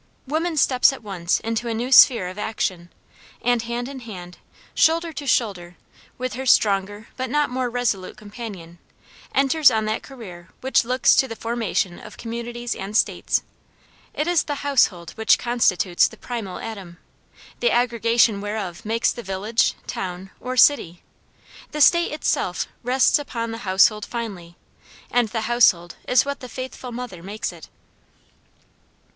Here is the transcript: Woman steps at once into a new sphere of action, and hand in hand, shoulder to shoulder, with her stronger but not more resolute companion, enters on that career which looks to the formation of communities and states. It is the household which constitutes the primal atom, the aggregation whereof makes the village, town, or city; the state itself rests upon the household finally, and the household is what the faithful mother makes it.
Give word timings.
Woman 0.27 0.57
steps 0.57 0.91
at 0.91 1.03
once 1.03 1.39
into 1.41 1.67
a 1.67 1.75
new 1.75 1.91
sphere 1.91 2.27
of 2.27 2.39
action, 2.39 2.91
and 3.43 3.61
hand 3.61 3.87
in 3.87 3.99
hand, 3.99 4.39
shoulder 4.73 5.13
to 5.13 5.27
shoulder, 5.27 5.77
with 6.17 6.33
her 6.33 6.45
stronger 6.47 7.09
but 7.17 7.29
not 7.29 7.51
more 7.51 7.69
resolute 7.69 8.17
companion, 8.17 8.79
enters 9.35 9.69
on 9.69 9.85
that 9.85 10.01
career 10.01 10.49
which 10.61 10.83
looks 10.83 11.13
to 11.17 11.27
the 11.27 11.35
formation 11.35 11.99
of 11.99 12.17
communities 12.17 12.73
and 12.75 12.97
states. 12.97 13.43
It 14.15 14.25
is 14.25 14.45
the 14.45 14.65
household 14.67 15.11
which 15.11 15.37
constitutes 15.37 16.07
the 16.07 16.17
primal 16.17 16.57
atom, 16.57 16.97
the 17.59 17.69
aggregation 17.69 18.41
whereof 18.41 18.83
makes 18.83 19.11
the 19.11 19.21
village, 19.21 19.75
town, 19.85 20.31
or 20.39 20.57
city; 20.57 21.03
the 21.73 21.79
state 21.79 22.11
itself 22.11 22.65
rests 22.81 23.19
upon 23.19 23.51
the 23.51 23.59
household 23.69 24.07
finally, 24.07 24.57
and 25.11 25.29
the 25.29 25.41
household 25.41 25.95
is 26.07 26.25
what 26.25 26.39
the 26.39 26.49
faithful 26.49 26.91
mother 26.91 27.21
makes 27.21 27.51
it. 27.53 27.69